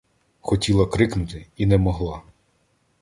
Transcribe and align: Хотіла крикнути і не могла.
Хотіла 0.41 0.85
крикнути 0.87 1.47
і 1.57 1.65
не 1.65 1.77
могла. 1.77 2.21